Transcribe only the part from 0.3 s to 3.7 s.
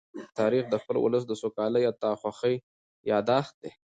تاریخ د خپل ولس د سوکالۍ او ناخوښۍ يادښت